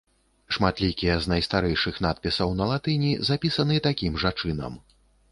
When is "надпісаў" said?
2.05-2.55